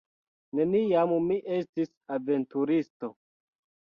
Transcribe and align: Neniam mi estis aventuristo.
Neniam 0.59 1.11
mi 1.25 1.37
estis 1.57 1.91
aventuristo. 2.17 3.11